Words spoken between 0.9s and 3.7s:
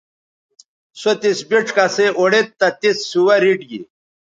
سو تس بِڇ کسئ اوڑید تہ تس سوہ ریٹ